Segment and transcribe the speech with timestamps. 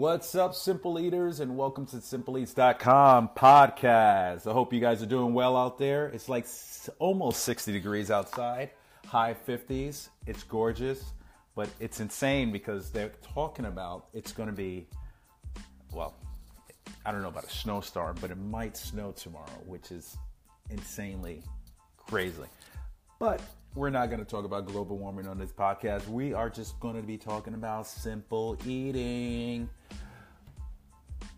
[0.00, 4.46] What's up, Simple Eaters, and welcome to SimpleEats.com podcast.
[4.46, 6.06] I hope you guys are doing well out there.
[6.06, 6.46] It's like
[6.98, 8.70] almost 60 degrees outside,
[9.06, 10.08] high 50s.
[10.26, 11.04] It's gorgeous,
[11.54, 14.86] but it's insane because they're talking about it's going to be,
[15.92, 16.14] well,
[17.04, 20.16] I don't know about a snowstorm, but it might snow tomorrow, which is
[20.70, 21.42] insanely
[21.98, 22.40] crazy.
[23.18, 23.42] But
[23.74, 26.08] we're not going to talk about global warming on this podcast.
[26.08, 29.68] We are just going to be talking about simple eating.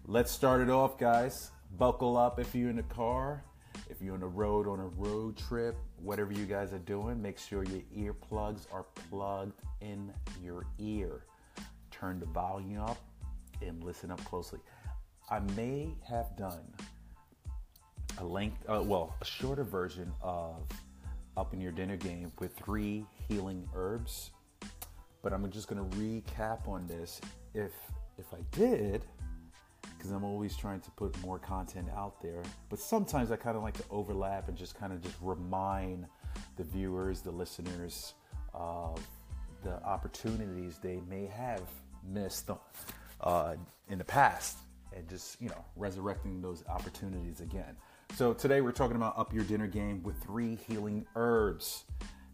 [0.06, 1.50] Let's start it off, guys.
[1.78, 3.44] Buckle up if you're in the car,
[3.90, 7.38] if you're on the road on a road trip, whatever you guys are doing, make
[7.38, 11.24] sure your earplugs are plugged in your ear.
[11.90, 12.98] Turn the volume up
[13.60, 14.58] and listen up closely.
[15.30, 16.64] I may have done
[18.18, 20.62] a length, uh, well, a shorter version of
[21.36, 24.30] up in your dinner game with three healing herbs.
[25.22, 27.20] But I'm just gonna recap on this.
[27.54, 27.72] If
[28.18, 29.04] if I did,
[29.96, 33.62] because I'm always trying to put more content out there, but sometimes I kind of
[33.62, 36.06] like to overlap and just kind of just remind
[36.56, 38.14] the viewers, the listeners,
[38.54, 39.00] of
[39.62, 41.62] the opportunities they may have
[42.04, 42.50] missed
[43.20, 43.54] uh,
[43.88, 44.58] in the past,
[44.94, 47.76] and just you know resurrecting those opportunities again.
[48.14, 51.84] So today we're talking about up your dinner game with three healing herbs.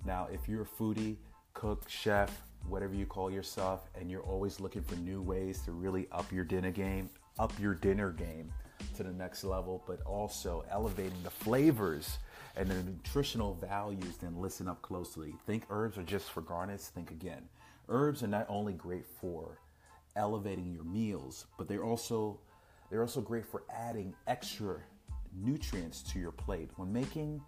[0.05, 1.15] Now, if you're a foodie,
[1.55, 6.09] cook, chef, whatever you call yourself, and you're always looking for new ways to really
[6.11, 8.53] up your dinner game, up your dinner game
[8.97, 12.19] to the next level, but also elevating the flavors
[12.57, 15.37] and the nutritional values, then listen up closely.
[15.47, 17.49] Think herbs are just for garnish, think again.
[17.89, 19.61] Herbs are not only great for
[20.17, 22.41] elevating your meals, but they're also
[22.91, 24.81] they're also great for adding extra
[25.35, 26.71] nutrients to your plate.
[26.77, 27.41] When making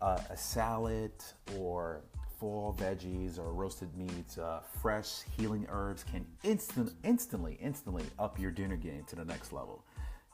[0.00, 1.12] uh, a salad
[1.56, 2.02] or
[2.38, 8.50] fall veggies or roasted meats, uh, fresh healing herbs can instant, instantly, instantly up your
[8.50, 9.84] dinner game to the next level.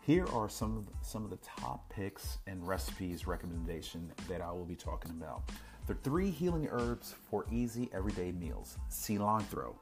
[0.01, 4.51] Here are some of the, some of the top picks and recipes recommendation that I
[4.53, 5.51] will be talking about.
[5.87, 8.79] The three healing herbs for easy everyday meals.
[8.91, 9.75] Cilantro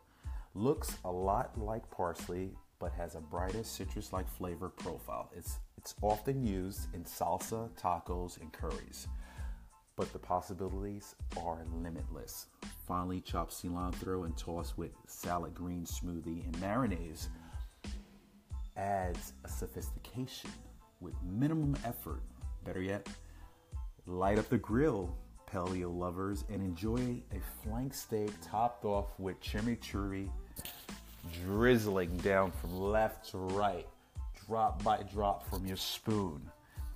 [0.54, 5.30] looks a lot like parsley, but has a brighter citrus-like flavor profile.
[5.34, 9.06] It's it's often used in salsa, tacos, and curries,
[9.94, 12.46] but the possibilities are limitless.
[12.88, 17.28] Finely chopped cilantro and tossed with salad green smoothie and mayonnaise
[18.76, 20.50] adds a sophistication
[21.00, 22.22] with minimum effort.
[22.64, 23.08] Better yet,
[24.06, 25.16] light up the grill,
[25.50, 30.28] paleo lovers, and enjoy a flank steak topped off with chimichurri
[31.44, 33.86] drizzling down from left to right
[34.46, 36.40] drop by drop from your spoon.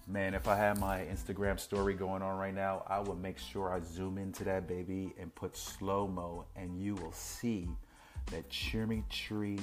[0.06, 3.72] Man, if I had my Instagram story going on right now, I would make sure
[3.72, 7.68] I zoom into that baby and put slow mo, and you will see
[8.32, 9.60] that chimichurri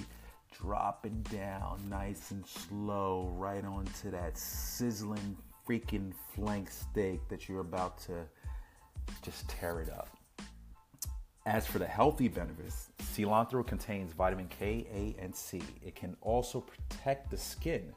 [0.51, 7.97] dropping down nice and slow right onto that sizzling freaking flank steak that you're about
[7.99, 8.13] to
[9.23, 10.16] just tear it up.
[11.47, 15.61] As for the healthy benefits, cilantro contains vitamin K, A, and C.
[15.81, 17.93] It can also protect the skin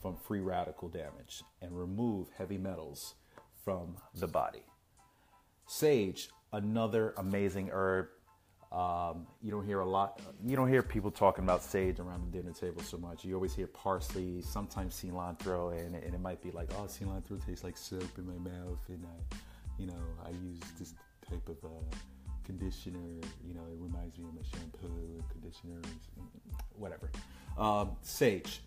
[0.00, 3.16] from free radical damage and remove heavy metals
[3.62, 4.64] from the body.
[5.66, 8.06] Sage, another amazing herb.
[8.72, 10.22] Um, you don't hear a lot.
[10.42, 13.22] You don't hear people talking about sage around the dinner table so much.
[13.22, 17.64] You always hear parsley, sometimes cilantro, and, and it might be like, oh, cilantro tastes
[17.64, 19.36] like soap in my mouth, and I,
[19.78, 20.94] you know, I use this
[21.28, 21.62] type of.
[21.62, 21.96] Uh,
[22.44, 23.20] conditioner.
[23.46, 25.80] You know, it reminds me of my shampoo and conditioner,
[26.76, 27.10] whatever.
[27.58, 28.60] Um, sage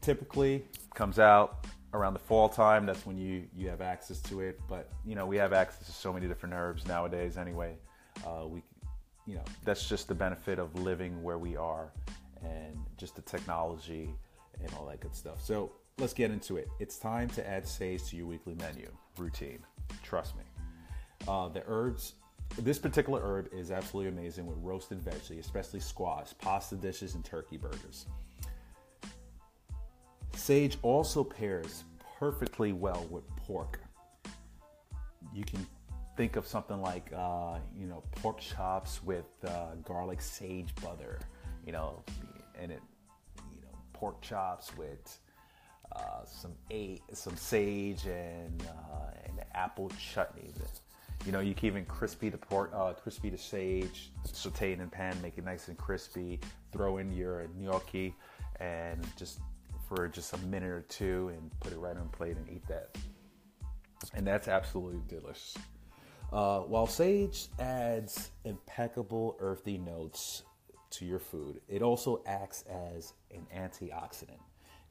[0.00, 2.86] typically comes out around the fall time.
[2.86, 4.60] That's when you you have access to it.
[4.68, 7.36] But you know, we have access to so many different herbs nowadays.
[7.36, 7.76] Anyway,
[8.26, 8.62] uh, we
[9.26, 11.92] you know that's just the benefit of living where we are
[12.42, 14.10] and just the technology
[14.60, 15.40] and all that good stuff.
[15.40, 16.68] So let's get into it.
[16.80, 19.60] It's time to add sage to your weekly menu routine.
[20.02, 20.44] Trust me.
[21.28, 22.14] Uh, the herbs,
[22.58, 27.56] this particular herb is absolutely amazing with roasted veggies, especially squash, pasta dishes, and turkey
[27.56, 28.06] burgers.
[30.34, 31.84] Sage also pairs
[32.18, 33.80] perfectly well with pork.
[35.32, 35.66] You can
[36.16, 41.20] think of something like uh, you know pork chops with uh, garlic sage butter,
[41.64, 42.02] you know,
[42.58, 42.80] and it
[43.54, 45.18] you know pork chops with
[45.94, 50.50] uh, some a some sage and uh, and apple chutney.
[51.24, 54.90] You know, you can even crispy the pork, uh, crispy the sage, saute it in
[54.90, 56.40] pan, make it nice and crispy.
[56.72, 58.14] Throw in your gnocchi,
[58.58, 59.40] and just
[59.88, 62.96] for just a minute or two, and put it right on plate and eat that.
[64.14, 65.56] And that's absolutely delicious.
[66.32, 70.42] Uh, while sage adds impeccable earthy notes
[70.92, 71.60] to your food.
[71.68, 74.40] It also acts as an antioxidant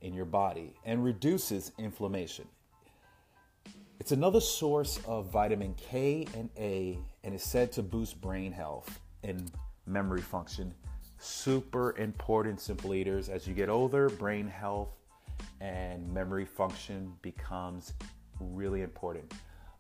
[0.02, 2.48] in your body and reduces inflammation.
[4.02, 9.00] It's another source of vitamin K and A and is said to boost brain health
[9.24, 9.52] and
[9.86, 10.74] memory function.
[11.20, 13.30] Super important, simple eaters.
[13.30, 14.90] As you get older, brain health
[15.60, 17.94] and memory function becomes
[18.40, 19.32] really important.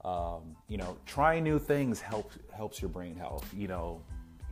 [0.06, 3.51] Um, you know, trying new things helps helps your brain health.
[3.57, 4.03] You know,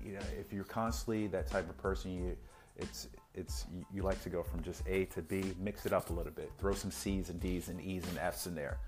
[0.03, 2.35] you know, if you're constantly that type of person, you
[2.75, 6.13] it's it's you like to go from just A to B, mix it up a
[6.13, 8.79] little bit, throw some C's and D's and E's and F's in there.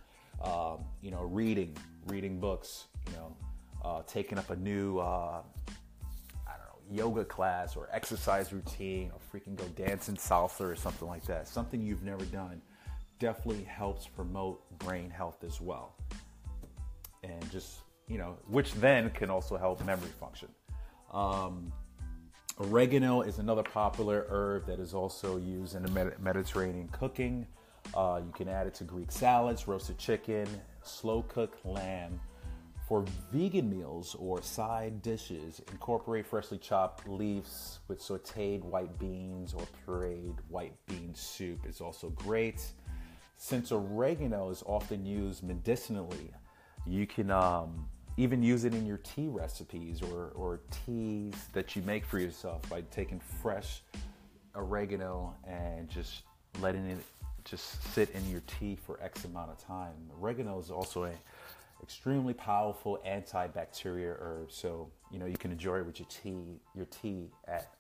[0.44, 1.76] Um, you know, reading,
[2.08, 2.86] reading books.
[3.08, 3.36] You know,
[3.84, 5.42] uh, taking up a new uh,
[6.48, 11.08] I don't know yoga class or exercise routine, or freaking go dancing salsa or something
[11.08, 11.48] like that.
[11.48, 12.62] Something you've never done
[13.20, 15.96] definitely helps promote brain health as well,
[17.24, 20.50] and just you know, which then can also help memory function.
[21.14, 21.72] Um,
[22.60, 27.48] oregano is another popular herb that is also used in the Mediterranean cooking.
[27.94, 30.48] Uh, you can add it to Greek salads, roasted chicken,
[30.84, 32.20] slow cooked lamb.
[32.88, 39.66] For vegan meals or side dishes, incorporate freshly chopped leaves with sauteed white beans or
[39.86, 42.62] pureed white bean soup is also great.
[43.38, 46.32] Since oregano is often used medicinally,
[46.86, 51.82] you can um, even use it in your tea recipes or, or teas that you
[51.84, 53.84] make for yourself by taking fresh
[54.56, 56.24] oregano and just
[56.60, 57.00] letting it
[57.46, 59.94] just sit in your tea for X amount of time.
[60.22, 61.12] Oregano is also a
[61.82, 66.86] extremely powerful antibacterial herb, so you know you can enjoy it with your tea, your
[66.86, 67.74] tea at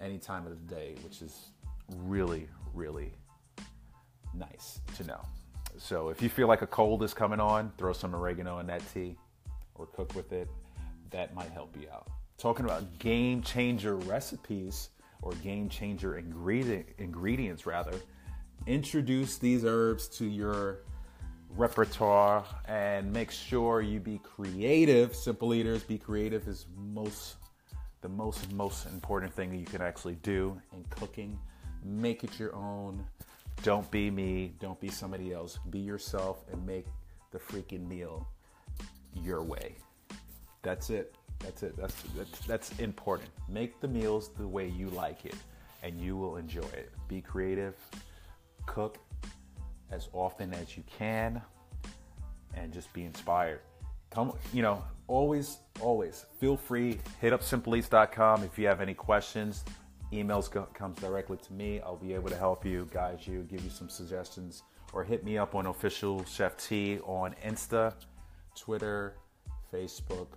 [0.00, 1.50] any time of the day, which is
[1.98, 3.12] really, really
[4.34, 5.20] nice to know.
[5.78, 8.82] So if you feel like a cold is coming on, throw some oregano in that
[8.92, 9.16] tea
[9.74, 10.48] or cook with it.
[11.10, 12.08] That might help you out.
[12.38, 14.90] Talking about game changer recipes
[15.20, 18.00] or game changer ingredient, ingredients, rather,
[18.66, 20.78] introduce these herbs to your
[21.56, 25.14] repertoire and make sure you be creative.
[25.14, 27.36] Simple eaters, be creative is most
[28.00, 31.38] the most most important thing you can actually do in cooking.
[31.84, 33.04] Make it your own.
[33.62, 34.54] Don't be me.
[34.60, 35.58] Don't be somebody else.
[35.70, 36.86] Be yourself and make
[37.30, 38.26] the freaking meal
[39.14, 39.76] your way.
[40.62, 41.14] That's it.
[41.38, 41.76] That's it.
[41.76, 43.30] That's, that's that's important.
[43.48, 45.34] Make the meals the way you like it,
[45.82, 46.92] and you will enjoy it.
[47.08, 47.76] Be creative.
[48.66, 48.98] Cook
[49.90, 51.40] as often as you can,
[52.54, 53.60] and just be inspired.
[54.10, 56.98] Come, you know, always, always feel free.
[57.20, 59.64] Hit up simpleeats.com if you have any questions.
[60.12, 61.80] Emails go, comes directly to me.
[61.80, 64.62] I'll be able to help you, guide you, give you some suggestions,
[64.92, 67.94] or hit me up on official Chef T on Insta
[68.54, 69.16] Twitter,
[69.72, 70.28] Facebook.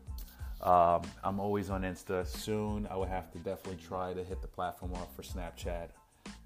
[0.62, 2.26] Um, I'm always on Insta.
[2.26, 5.90] Soon, I will have to definitely try to hit the platform up for Snapchat.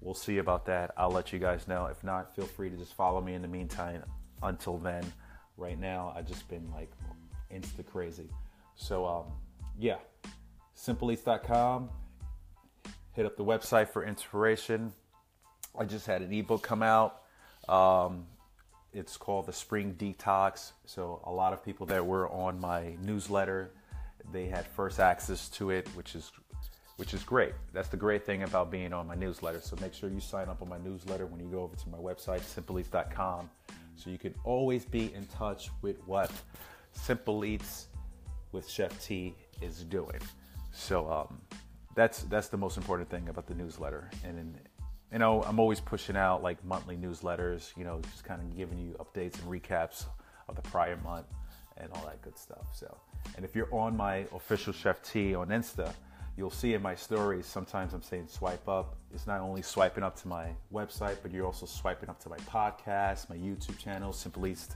[0.00, 0.92] We'll see about that.
[0.96, 1.86] I'll let you guys know.
[1.86, 4.02] If not, feel free to just follow me in the meantime.
[4.42, 5.04] Until then,
[5.56, 6.90] right now, I've just been like
[7.52, 8.30] Insta crazy.
[8.76, 9.24] So, um,
[9.78, 9.96] yeah,
[10.74, 11.90] simpleeats.com.
[13.12, 14.92] Hit up the website for inspiration.
[15.78, 17.22] I just had an ebook come out.
[17.68, 18.26] Um,
[18.92, 20.72] it's called the Spring Detox.
[20.86, 23.70] So a lot of people that were on my newsletter,
[24.32, 26.32] they had first access to it, which is
[27.00, 27.54] which is great.
[27.72, 29.62] That's the great thing about being on my newsletter.
[29.62, 31.96] So make sure you sign up on my newsletter when you go over to my
[31.96, 33.48] website, simpleeats.com,
[33.96, 36.30] so you can always be in touch with what
[36.92, 37.86] Simple Eats
[38.52, 40.20] with Chef T is doing.
[40.72, 41.40] So um,
[41.94, 44.10] that's that's the most important thing about the newsletter.
[44.22, 44.58] And
[45.10, 48.78] you know, I'm always pushing out like monthly newsletters, you know, just kind of giving
[48.78, 50.04] you updates and recaps
[50.50, 51.28] of the prior month
[51.78, 52.66] and all that good stuff.
[52.74, 52.94] So,
[53.36, 55.94] and if you're on my official Chef T on Insta,
[56.40, 58.96] you'll see in my stories sometimes I'm saying swipe up.
[59.14, 62.38] It's not only swiping up to my website, but you're also swiping up to my
[62.38, 64.70] podcast, my YouTube channel, Simple Eats,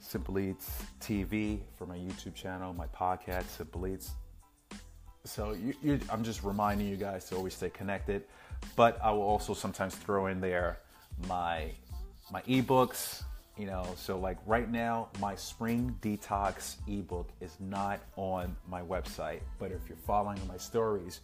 [0.00, 4.10] Simple Eats TV for my YouTube channel, my podcast, Simple Eats.
[5.24, 8.24] So you, I'm just reminding you guys to always stay connected
[8.76, 10.78] but I will also sometimes throw in there
[11.28, 11.70] my
[12.32, 13.24] my ebooks,
[13.60, 19.40] you know, so like right now my spring detox ebook is not on my website,
[19.58, 21.20] but if you're following my stories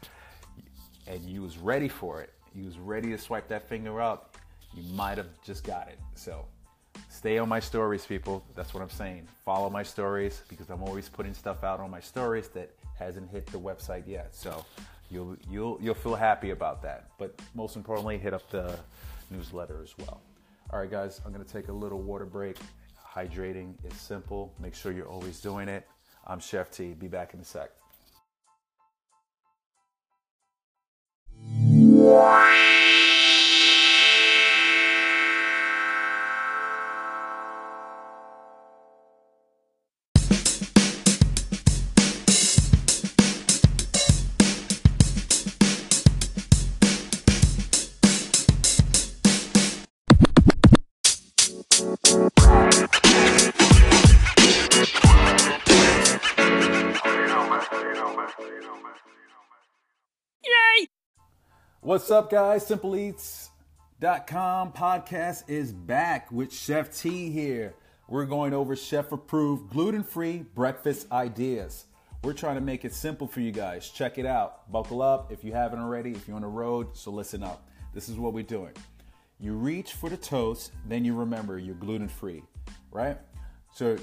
[1.06, 4.36] and you was ready for it, you was ready to swipe that finger up,
[4.74, 5.98] you might have just got it.
[6.14, 6.44] So
[7.08, 8.44] stay on my stories, people.
[8.54, 9.28] That's what I'm saying.
[9.42, 13.46] Follow my stories because I'm always putting stuff out on my stories that hasn't hit
[13.46, 14.34] the website yet.
[14.34, 14.62] So
[15.10, 17.08] you'll you'll you'll feel happy about that.
[17.18, 18.78] But most importantly, hit up the
[19.30, 20.20] newsletter as well.
[20.70, 22.58] All right, guys, I'm gonna take a little water break.
[23.14, 24.52] Hydrating is simple.
[24.58, 25.86] Make sure you're always doing it.
[26.26, 26.92] I'm Chef T.
[26.92, 27.70] Be back in a sec.
[61.80, 62.68] What's up, guys?
[62.68, 67.74] SimpleEats.com podcast is back with Chef T here.
[68.08, 71.86] We're going over chef approved gluten free breakfast ideas.
[72.24, 73.88] We're trying to make it simple for you guys.
[73.88, 74.70] Check it out.
[74.72, 77.68] Buckle up if you haven't already, if you're on the road, so listen up.
[77.94, 78.72] This is what we're doing.
[79.38, 82.42] You reach for the toast, then you remember you're gluten free,
[82.90, 83.18] right?
[83.72, 83.96] So,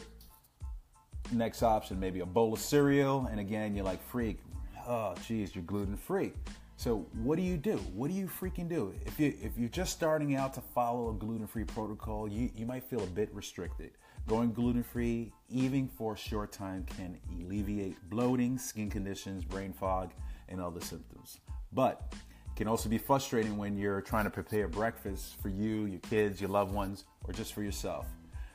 [1.32, 4.40] next option, maybe a bowl of cereal, and again, you're like, freak,
[4.88, 6.34] oh, geez, you're gluten free.
[6.76, 7.78] So what do you do?
[7.94, 8.94] What do you freaking do?
[9.06, 12.84] If you if you're just starting out to follow a gluten-free protocol, you, you might
[12.84, 13.92] feel a bit restricted.
[14.28, 20.12] Going gluten-free, even for a short time, can alleviate bloating, skin conditions, brain fog,
[20.50, 21.40] and other symptoms.
[21.72, 26.00] But it can also be frustrating when you're trying to prepare breakfast for you, your
[26.00, 28.08] kids, your loved ones, or just for yourself.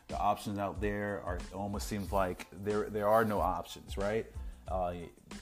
[0.09, 4.27] The options out there are almost seems like there there are no options, right?
[4.69, 4.95] Uh,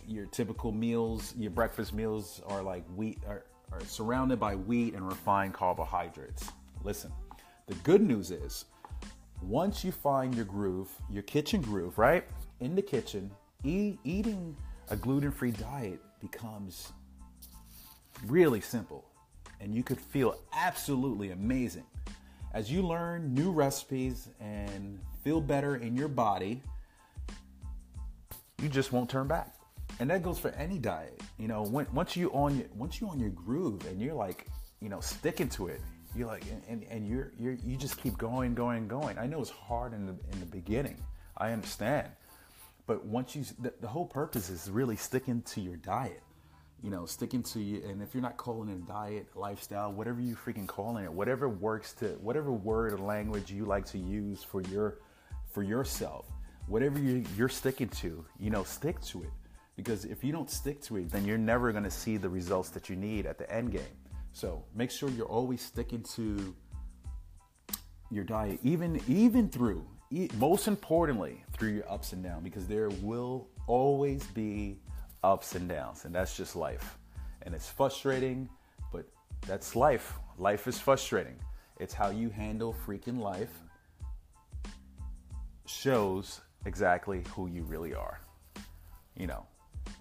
[0.06, 5.06] your typical meals, your breakfast meals are like wheat, are, are surrounded by wheat and
[5.06, 6.50] refined carbohydrates.
[6.84, 7.12] Listen,
[7.66, 8.66] the good news is
[9.42, 12.24] once you find your groove, your kitchen groove, right?
[12.60, 13.30] In the kitchen,
[13.64, 14.56] e- eating
[14.90, 16.92] a gluten free diet becomes
[18.26, 19.04] really simple
[19.60, 21.84] and you could feel absolutely amazing.
[22.52, 26.62] As you learn new recipes and feel better in your body,
[28.62, 29.54] you just won't turn back.
[30.00, 31.20] And that goes for any diet.
[31.38, 34.46] You know, when, once you on your once you on your groove and you're like,
[34.80, 35.80] you know, sticking to it,
[36.14, 39.18] you're like, and, and you're you're you just keep going, going, going.
[39.18, 40.96] I know it's hard in the in the beginning.
[41.36, 42.08] I understand,
[42.86, 46.22] but once you, the, the whole purpose is really sticking to your diet.
[46.82, 50.36] You know, sticking to you, and if you're not calling it diet, lifestyle, whatever you
[50.36, 54.60] freaking calling it, whatever works to, whatever word or language you like to use for
[54.62, 54.98] your,
[55.50, 56.26] for yourself,
[56.68, 59.30] whatever you, you're sticking to, you know, stick to it.
[59.74, 62.68] Because if you don't stick to it, then you're never going to see the results
[62.70, 63.82] that you need at the end game.
[64.32, 66.54] So make sure you're always sticking to
[68.10, 69.84] your diet, even even through,
[70.38, 74.78] most importantly, through your ups and downs, because there will always be
[75.26, 76.98] ups and downs, and that's just life.
[77.42, 78.48] And it's frustrating,
[78.92, 79.06] but
[79.46, 80.14] that's life.
[80.38, 81.36] Life is frustrating.
[81.80, 83.52] It's how you handle freaking life
[85.66, 88.20] shows exactly who you really are.
[89.16, 89.46] You know,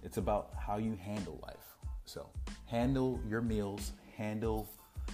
[0.04, 1.76] it's about how you handle life.
[2.04, 2.28] So,
[2.66, 4.68] handle your meals, handle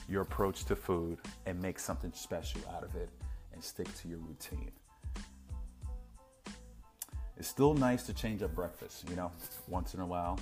[0.08, 3.08] your approach to food, and make something special out of it
[3.54, 4.72] and stick to your routine.
[7.38, 9.32] It's still nice to change up breakfast, you know,
[9.68, 10.38] once in a while.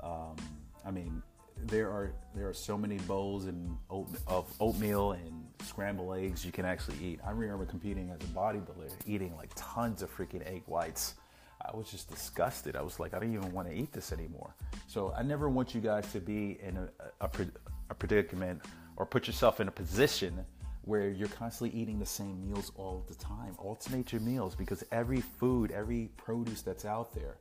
[0.00, 0.36] Um,
[0.84, 1.22] I mean,
[1.64, 6.52] there are there are so many bowls and oat, of oatmeal and scrambled eggs you
[6.52, 7.20] can actually eat.
[7.24, 11.14] I remember competing as a bodybuilder, eating like tons of freaking egg whites.
[11.64, 12.74] I was just disgusted.
[12.74, 14.56] I was like, I don't even want to eat this anymore.
[14.88, 16.88] So I never want you guys to be in a,
[17.20, 17.30] a,
[17.90, 18.62] a predicament
[18.96, 20.44] or put yourself in a position
[20.84, 23.54] where you're constantly eating the same meals all the time.
[23.58, 27.36] Alternate your meals because every food, every produce that's out there,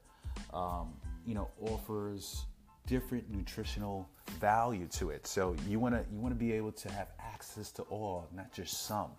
[0.54, 0.94] um,
[1.26, 2.46] you know, offers
[2.88, 5.26] different nutritional value to it.
[5.26, 8.54] So you want to you want to be able to have access to all, not
[8.54, 9.12] just some.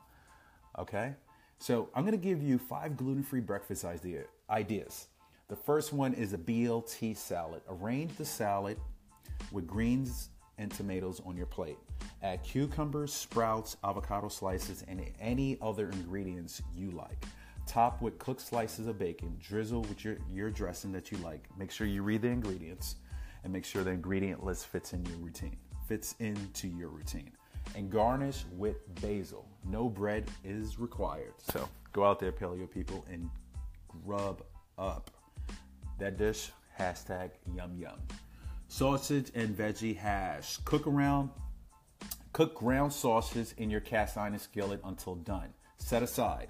[0.78, 1.14] Okay?
[1.58, 5.08] So I'm to give you five gluten-free breakfast idea, ideas.
[5.48, 7.62] The first one is a BLT salad.
[7.68, 8.78] Arrange the salad
[9.52, 10.30] with greens
[10.62, 11.76] and tomatoes on your plate.
[12.22, 17.24] Add cucumbers, sprouts, avocado slices, and any other ingredients you like.
[17.66, 19.36] Top with cooked slices of bacon.
[19.40, 21.48] Drizzle with your, your dressing that you like.
[21.58, 22.96] Make sure you read the ingredients
[23.44, 25.56] and make sure the ingredient list fits in your routine,
[25.88, 27.32] fits into your routine.
[27.74, 29.48] And garnish with basil.
[29.64, 31.34] No bread is required.
[31.38, 33.30] So go out there, paleo people, and
[34.04, 34.42] grub
[34.78, 35.10] up.
[35.98, 37.98] That dish, hashtag yum yum.
[38.72, 40.56] Sausage and veggie hash.
[40.64, 41.28] Cook around,
[42.32, 45.52] cook ground sausages in your cast iron skillet until done.
[45.76, 46.48] Set aside.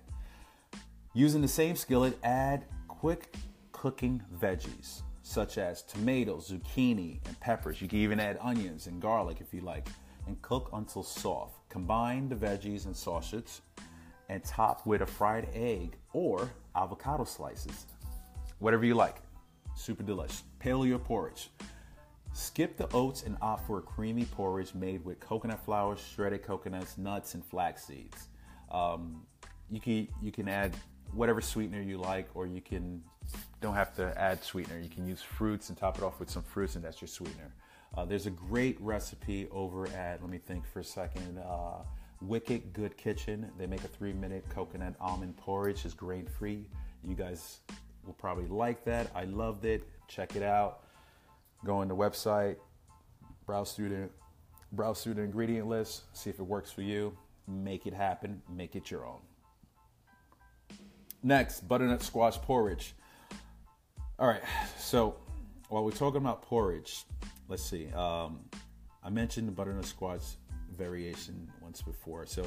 [1.14, 3.34] Using the same skillet, add quick
[3.72, 7.82] cooking veggies such as tomatoes, zucchini, and peppers.
[7.82, 9.88] You can even add onions and garlic if you like,
[10.28, 11.68] and cook until soft.
[11.70, 13.62] Combine the veggies and sausage
[14.28, 17.86] and top with a fried egg or avocado slices,
[18.60, 19.16] whatever you like.
[19.74, 20.44] Super delicious.
[20.60, 21.48] Paleo porridge.
[22.32, 26.96] Skip the oats and opt for a creamy porridge made with coconut flour, shredded coconuts,
[26.96, 28.28] nuts, and flax seeds.
[28.70, 29.26] Um,
[29.70, 30.74] you can you can add
[31.12, 33.02] whatever sweetener you like, or you can
[33.60, 34.78] don't have to add sweetener.
[34.78, 37.54] You can use fruits and top it off with some fruits, and that's your sweetener.
[37.94, 41.38] Uh, there's a great recipe over at let me think for a second.
[41.38, 41.82] Uh,
[42.22, 43.50] Wicked Good Kitchen.
[43.58, 45.84] They make a three-minute coconut almond porridge.
[45.84, 46.68] is grain-free.
[47.04, 47.58] You guys
[48.06, 49.10] will probably like that.
[49.14, 49.82] I loved it.
[50.08, 50.84] Check it out.
[51.64, 52.56] Go on the website,
[53.46, 54.08] browse through the
[54.72, 57.16] browse through the ingredient list, see if it works for you.
[57.46, 58.40] Make it happen.
[58.48, 59.20] Make it your own.
[61.22, 62.94] Next, butternut squash porridge.
[64.18, 64.42] All right,
[64.78, 65.16] so
[65.68, 67.04] while we're talking about porridge,
[67.48, 67.92] let's see.
[67.92, 68.40] Um,
[69.04, 70.36] I mentioned the butternut squash
[70.76, 72.26] variation once before.
[72.26, 72.44] So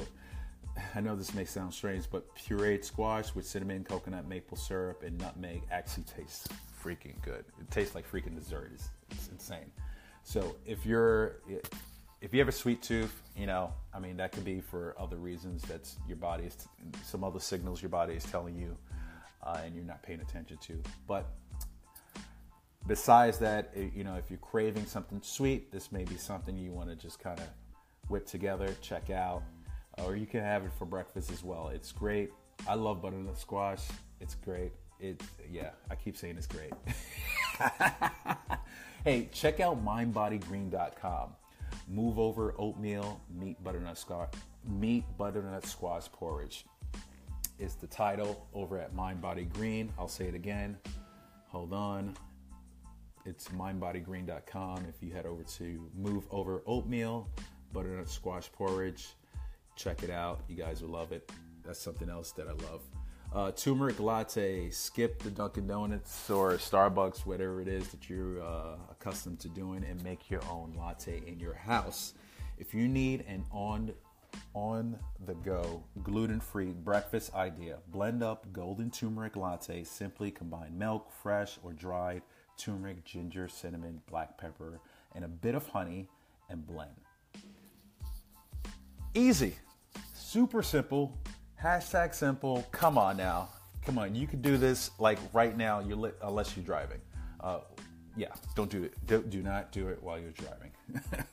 [0.94, 5.18] I know this may sound strange, but pureed squash with cinnamon, coconut, maple syrup, and
[5.18, 6.48] nutmeg actually tastes
[6.82, 7.44] freaking good.
[7.60, 8.72] It tastes like freaking dessert.
[8.74, 9.70] It's, it's insane.
[10.22, 11.36] So if you're
[12.20, 15.16] if you have a sweet tooth, you know, I mean, that could be for other
[15.16, 15.62] reasons.
[15.62, 16.56] That's your body is
[17.04, 18.76] some other signals your body is telling you,
[19.42, 20.82] uh, and you're not paying attention to.
[21.06, 21.26] But
[22.86, 26.88] besides that, you know, if you're craving something sweet, this may be something you want
[26.90, 27.46] to just kind of
[28.08, 29.42] whip together, check out,
[30.04, 31.68] or you can have it for breakfast as well.
[31.68, 32.30] It's great.
[32.68, 33.82] I love butternut squash.
[34.20, 34.72] It's great.
[35.00, 36.72] It yeah, I keep saying it's great.
[39.04, 41.30] hey, check out mindbodygreen.com.
[41.88, 44.30] Move over oatmeal, meet butternut squash,
[44.64, 46.64] meet butternut squash porridge.
[47.58, 49.90] Is the title over at Mind Body Green.
[49.98, 50.76] I'll say it again.
[51.48, 52.14] Hold on.
[53.24, 54.86] It's mindbodygreen.com.
[54.88, 57.28] If you head over to Move Over Oatmeal,
[57.72, 59.08] butternut squash porridge.
[59.74, 60.40] Check it out.
[60.48, 61.30] You guys will love it.
[61.64, 62.82] That's something else that I love.
[63.34, 64.70] Uh, turmeric latte.
[64.70, 69.84] Skip the Dunkin' Donuts or Starbucks, whatever it is that you're uh, accustomed to doing,
[69.84, 72.14] and make your own latte in your house.
[72.58, 73.92] If you need an on
[74.54, 79.84] on the go gluten free breakfast idea, blend up golden turmeric latte.
[79.84, 82.22] Simply combine milk, fresh or dried
[82.56, 84.80] turmeric, ginger, cinnamon, black pepper,
[85.14, 86.08] and a bit of honey
[86.48, 86.90] and blend.
[89.14, 89.56] Easy.
[90.14, 91.18] Super simple.
[91.66, 92.64] Hashtag simple.
[92.70, 93.48] Come on now.
[93.84, 94.14] Come on.
[94.14, 97.00] You could do this like right now, you're li- unless you're driving.
[97.40, 97.58] Uh,
[98.16, 98.94] yeah, don't do it.
[99.08, 100.70] Do, do not do it while you're driving.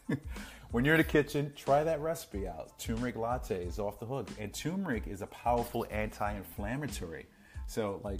[0.72, 2.80] when you're in the kitchen, try that recipe out.
[2.80, 4.28] Turmeric latte is off the hook.
[4.40, 7.28] And turmeric is a powerful anti inflammatory.
[7.68, 8.20] So, like,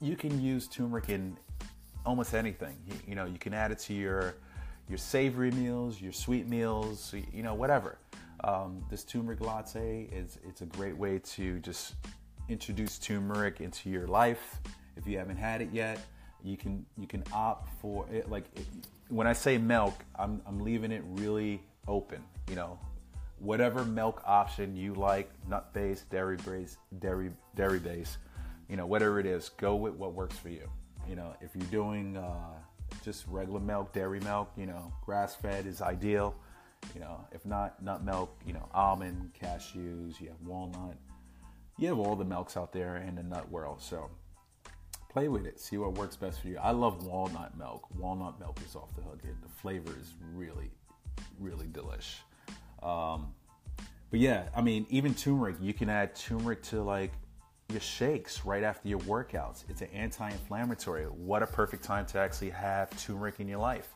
[0.00, 1.38] you can use turmeric in
[2.04, 2.76] almost anything.
[2.88, 4.34] You, you, know, you can add it to your
[4.88, 7.98] your savory meals, your sweet meals, you know, whatever.
[8.42, 11.94] Um, this turmeric latte is it's a great way to just
[12.48, 14.60] introduce turmeric into your life.
[14.96, 15.98] If you haven't had it yet,
[16.42, 18.30] you can you can opt for it.
[18.30, 18.66] Like it,
[19.08, 22.22] when I say milk, I'm I'm leaving it really open.
[22.48, 22.78] You know,
[23.38, 28.18] whatever milk option you like, nut based, dairy based, dairy dairy based,
[28.68, 30.68] you know, whatever it is, go with what works for you.
[31.08, 32.54] You know, if you're doing uh,
[33.04, 36.34] just regular milk, dairy milk, you know, grass fed is ideal.
[36.94, 40.96] You know, if not nut milk, you know, almond, cashews, you have walnut.
[41.78, 43.80] You have all the milks out there in the nut world.
[43.80, 44.10] So
[45.08, 46.58] play with it, see what works best for you.
[46.58, 47.86] I love walnut milk.
[47.96, 49.20] Walnut milk is off the hook.
[49.22, 50.70] The flavor is really,
[51.38, 52.16] really delish.
[52.82, 53.32] Um,
[54.10, 57.12] but yeah, I mean, even turmeric, you can add turmeric to like
[57.70, 59.64] your shakes right after your workouts.
[59.68, 61.04] It's an anti inflammatory.
[61.04, 63.88] What a perfect time to actually have turmeric in your life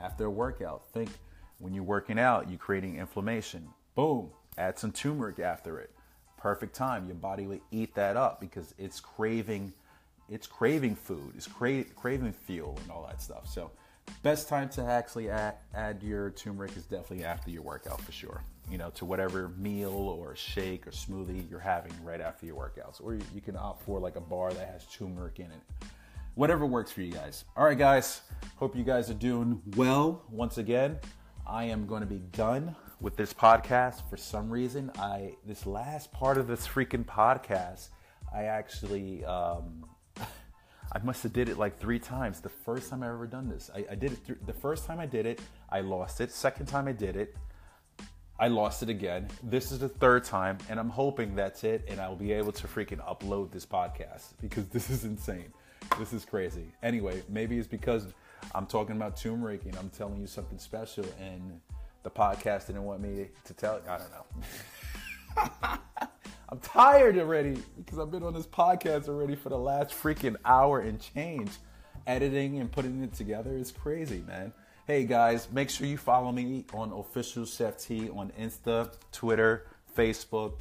[0.00, 0.84] after a workout.
[0.92, 1.10] Think
[1.58, 3.68] when you're working out, you're creating inflammation.
[3.94, 5.90] Boom, add some turmeric after it.
[6.36, 7.06] Perfect time.
[7.06, 9.72] Your body will eat that up because it's craving
[10.28, 13.48] it's craving food, it's cra- craving fuel and all that stuff.
[13.48, 13.70] So,
[14.22, 18.42] best time to actually add, add your turmeric is definitely after your workout for sure.
[18.70, 23.02] You know, to whatever meal or shake or smoothie you're having right after your workouts.
[23.02, 25.86] Or you, you can opt for like a bar that has turmeric in it.
[26.34, 27.44] Whatever works for you guys.
[27.56, 28.20] All right, guys.
[28.56, 30.98] Hope you guys are doing well once again.
[31.48, 34.90] I am going to be done with this podcast for some reason.
[34.98, 37.88] I this last part of this freaking podcast,
[38.34, 39.86] I actually um,
[40.18, 42.40] I must have did it like three times.
[42.40, 44.26] The first time I ever done this, I, I did it.
[44.26, 46.32] Th- the first time I did it, I lost it.
[46.32, 47.34] Second time I did it,
[48.38, 49.28] I lost it again.
[49.42, 52.66] This is the third time, and I'm hoping that's it, and I'll be able to
[52.66, 55.50] freaking upload this podcast because this is insane.
[55.98, 56.74] This is crazy.
[56.82, 58.12] Anyway, maybe it's because
[58.54, 61.60] I'm talking about turmeric and I'm telling you something special, and
[62.02, 63.80] the podcast didn't want me to tell.
[63.88, 65.78] I don't know.
[66.50, 70.80] I'm tired already because I've been on this podcast already for the last freaking hour
[70.80, 71.50] and change.
[72.06, 74.52] Editing and putting it together is crazy, man.
[74.86, 80.60] Hey guys, make sure you follow me on Official Chef T on Insta, Twitter, Facebook.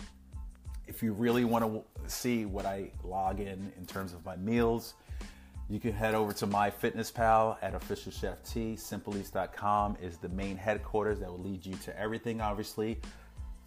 [0.88, 4.96] If you really want to see what I log in in terms of my meals,
[5.70, 8.74] you can head over to MyFitnessPal at Official Chef T.
[8.74, 13.00] Is the main headquarters that will lead you to everything, obviously.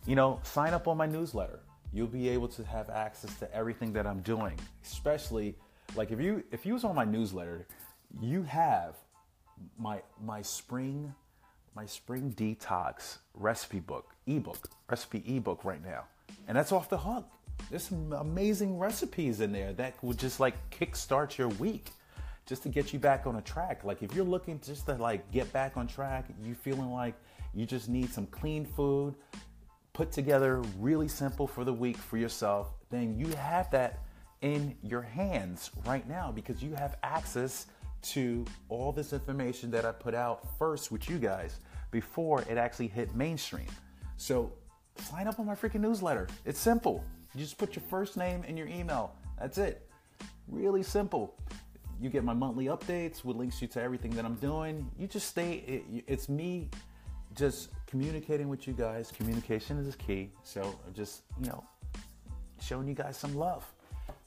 [0.06, 1.60] You know, sign up on my newsletter.
[1.92, 4.58] You'll be able to have access to everything that I'm doing.
[4.82, 5.56] Especially
[5.94, 7.66] like if you if you was on my newsletter,
[8.20, 8.96] you have
[9.78, 11.14] my my spring
[11.76, 16.04] my spring detox recipe book, ebook, recipe ebook right now.
[16.48, 17.26] And that's off the hook.
[17.68, 21.90] There's some amazing recipes in there that would just like kickstart your week
[22.46, 23.84] just to get you back on a track.
[23.84, 27.14] Like if you're looking just to like get back on track, you feeling like
[27.54, 29.14] you just need some clean food
[29.92, 34.00] put together really simple for the week for yourself, then you have that
[34.40, 37.66] in your hands right now because you have access
[38.02, 42.88] to all this information that I put out first with you guys before it actually
[42.88, 43.66] hit mainstream.
[44.16, 44.52] So
[44.96, 46.28] sign up on my freaking newsletter.
[46.44, 47.04] It's simple.
[47.34, 49.14] You just put your first name and your email.
[49.38, 49.88] That's it.
[50.48, 51.34] Really simple.
[52.00, 54.90] You get my monthly updates with links you to everything that I'm doing.
[54.98, 56.68] You just stay, it's me
[57.36, 59.12] just communicating with you guys.
[59.12, 60.30] Communication is key.
[60.42, 61.62] So just, you know,
[62.60, 63.64] showing you guys some love.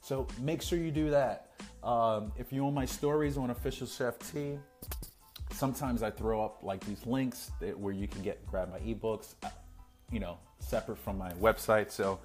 [0.00, 1.50] So make sure you do that.
[1.82, 4.58] Um, if you own my stories on Official Chef T,
[5.52, 9.34] sometimes I throw up like these links that, where you can get grab my ebooks,
[9.42, 9.50] uh,
[10.10, 11.90] you know, separate from my website.
[11.90, 12.18] So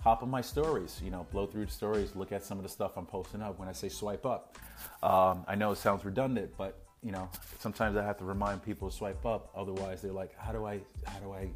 [0.00, 2.68] hop on my stories, you know, blow through the stories, look at some of the
[2.68, 3.58] stuff I'm posting up.
[3.58, 4.58] When I say swipe up,
[5.02, 7.28] um, I know it sounds redundant, but you know,
[7.58, 9.50] sometimes I have to remind people to swipe up.
[9.54, 11.50] Otherwise, they're like, "How do I, how do I,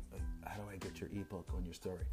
[0.46, 2.05] how do I get your ebook on your story?"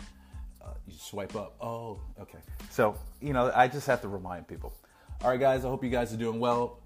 [0.62, 1.58] Uh, you swipe up.
[1.62, 2.40] Oh, okay.
[2.70, 4.74] So you know, I just have to remind people.
[5.22, 5.66] All right, guys.
[5.66, 6.80] I hope you guys are doing well.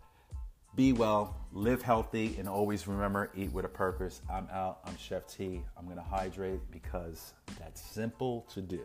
[0.75, 4.21] Be well, live healthy, and always remember eat with a purpose.
[4.31, 4.79] I'm out.
[4.85, 5.61] I'm Chef T.
[5.77, 8.81] I'm gonna hydrate because that's simple to do.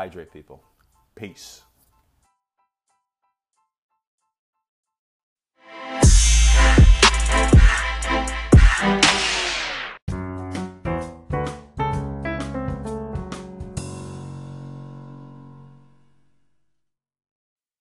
[0.00, 0.62] Hydrate, people.
[1.14, 1.60] Peace.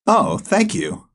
[0.06, 1.09] Oh, thank you.